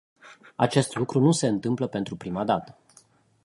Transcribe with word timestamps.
Acest 0.55 0.95
lucru 0.95 1.19
nu 1.19 1.31
se 1.31 1.47
întâmplă 1.47 1.87
pentru 1.87 2.15
prima 2.15 2.43
dată. 2.43 2.77